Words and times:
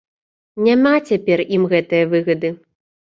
Няма 0.67 0.93
цяпер 1.09 1.43
ім 1.57 1.67
гэтае 1.73 1.99
выгады. 2.15 2.49